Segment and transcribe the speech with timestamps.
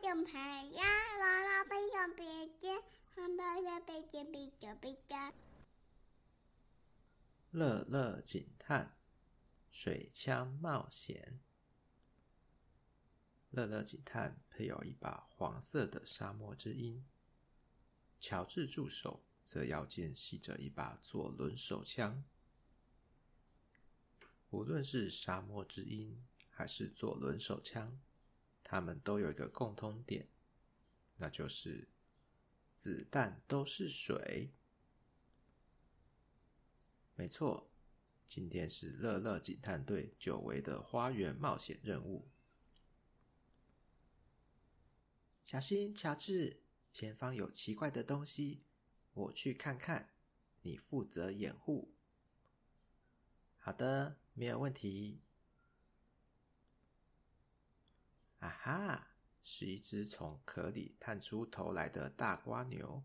[0.00, 0.84] 种牌呀，
[1.18, 2.80] 娃娃背上背肩，
[3.14, 5.32] 汉堡的背肩背着背着。
[7.50, 8.96] 乐乐警探
[9.70, 11.40] 水枪冒险。
[13.50, 17.04] 乐乐警探配有一把黄色的沙漠之鹰，
[18.20, 22.24] 乔治助手则腰间系着一把左轮手枪。
[24.50, 27.98] 无论是沙漠之鹰还是左轮手枪，
[28.68, 30.28] 他们都有一个共通点，
[31.16, 31.88] 那就是
[32.76, 34.52] 子弹都是水。
[37.16, 37.70] 没错，
[38.26, 42.28] 今天是乐乐警探队久违的花园冒险任务。
[45.46, 46.62] 小心，乔治，
[46.92, 48.62] 前方有奇怪的东西，
[49.14, 50.10] 我去看看，
[50.60, 51.94] 你负责掩护。
[53.56, 54.18] 好的。
[54.38, 55.20] 没有问题。
[58.68, 59.08] 哈！
[59.42, 63.02] 是一只从壳里探出头来的大瓜牛。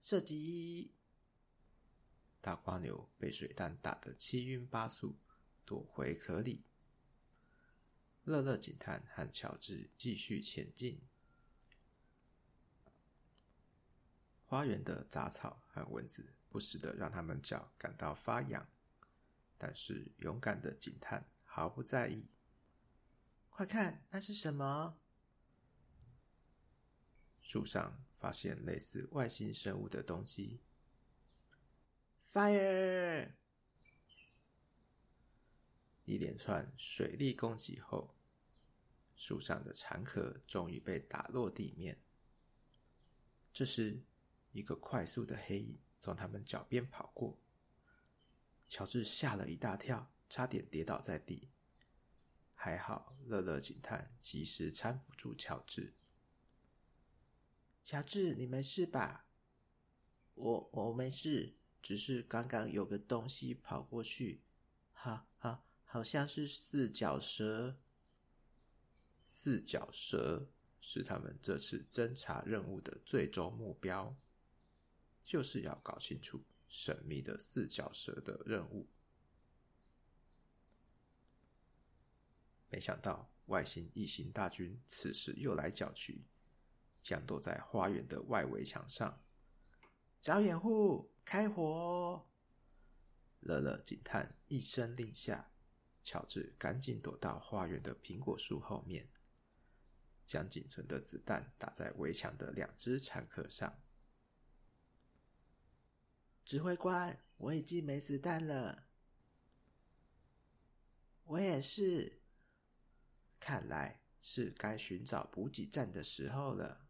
[0.00, 0.92] 射击！
[2.40, 5.16] 大瓜牛被水弹打得七晕八素，
[5.64, 6.64] 躲回壳里。
[8.24, 11.00] 乐乐警探和乔治继续前进。
[14.44, 18.68] 花园的杂草和蚊子不时的让他们脚感到发痒。
[19.56, 22.26] 但是勇敢的警探毫不在意。
[23.54, 24.98] 快看，那是什么？
[27.42, 30.62] 树上发现类似外星生物的东西。
[32.32, 33.30] Fire！
[36.04, 38.16] 一连串水力攻击后，
[39.14, 42.02] 树上的蝉壳终于被打落地面。
[43.52, 44.02] 这时，
[44.52, 47.38] 一个快速的黑影从他们脚边跑过。
[48.66, 51.50] 乔治吓了一大跳，差点跌倒在地。
[52.64, 55.94] 还好，乐乐警探及时搀扶住乔治。
[57.82, 59.26] 乔治，你没事吧？
[60.34, 64.44] 我我没事，只是刚刚有个东西跑过去，
[64.92, 67.80] 好好好像是四脚蛇。
[69.26, 70.48] 四脚蛇
[70.80, 74.16] 是他们这次侦查任务的最终目标，
[75.24, 76.44] 就是要搞清楚。
[76.68, 78.88] 神秘的四脚蛇的任务，
[82.72, 86.24] 没想到外星异形大军此时又来搅局，
[87.02, 89.22] 降落在花园的外围墙上。
[90.22, 92.26] 找掩护，开火！
[93.40, 95.52] 乐乐警探一声令下，
[96.02, 99.10] 乔治赶紧躲到花园的苹果树后面，
[100.24, 103.82] 将仅存的子弹打在围墙的两只残壳上。
[106.42, 108.88] 指挥官，我已经没子弹了。
[111.24, 112.21] 我也是。
[113.44, 116.86] 看来是该寻找补给站的时候了。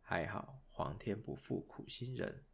[0.00, 2.46] 还好，皇天不负苦心人。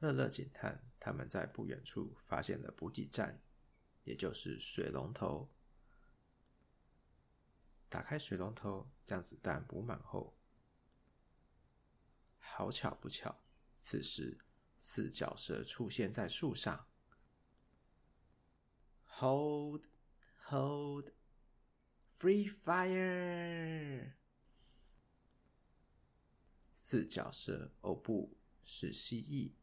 [0.00, 3.40] 乐乐警探他们在不远处发现了补给站，
[4.02, 5.48] 也就是水龙头。
[7.88, 10.36] 打开水龙头，将子弹补满后。
[12.40, 13.40] 好巧不巧，
[13.80, 14.40] 此时
[14.76, 16.88] 四脚蛇出现在树上。
[19.18, 19.86] Hold,
[20.50, 21.12] hold,
[22.18, 24.12] free fire！
[26.74, 29.54] 四脚蛇哦不，是蜥蜴，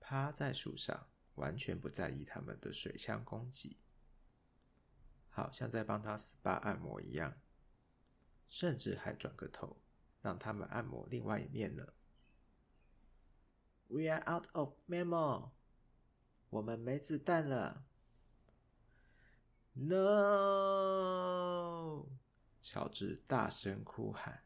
[0.00, 3.76] 趴在树上，完全不在意他们的水枪攻击，
[5.28, 7.38] 好像在帮他 SPA 按摩一样，
[8.48, 9.82] 甚至还转个头，
[10.22, 11.92] 让他们按摩另外一面呢。
[13.88, 15.50] We are out of ammo，
[16.48, 17.84] 我们没子弹了。
[19.74, 19.92] No！
[22.60, 24.44] 乔治大声哭喊。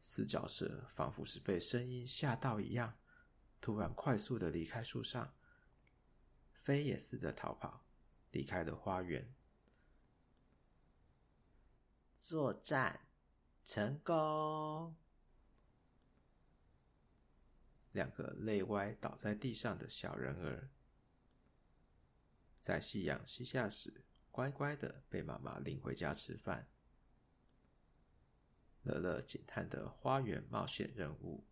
[0.00, 2.98] 四脚蛇仿佛是被声音吓到一样，
[3.60, 5.34] 突然快速的离开树上，
[6.52, 7.86] 飞也似的逃跑，
[8.30, 9.32] 离开了花园。
[12.16, 13.08] 作战
[13.62, 14.96] 成功。
[17.92, 20.70] 两个泪歪倒在地上的小人儿，
[22.60, 26.66] 在夕阳西下时，乖乖的被妈妈领回家吃饭。
[28.82, 31.44] 乐乐警探的花园冒险任务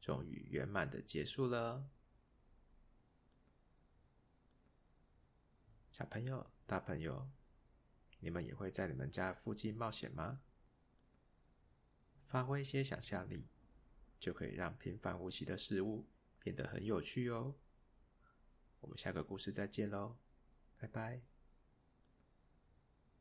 [0.00, 1.90] 终于圆满的结束了。
[5.92, 7.28] 小朋友、大朋友，
[8.20, 10.40] 你们也会在你们家附近冒险吗？
[12.24, 13.50] 发挥一些想象力。
[14.20, 16.06] 就可以让平凡无奇的事物
[16.38, 17.54] 变得很有趣哦。
[18.80, 20.18] 我们下个故事再见喽，
[20.76, 21.29] 拜拜。